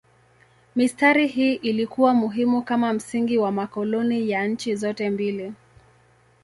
[0.75, 5.53] Mistari hii ilikuwa muhimu kama msingi wa makoloni ya nchi zote mbili.